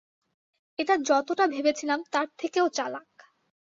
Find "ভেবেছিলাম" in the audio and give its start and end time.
1.47-1.99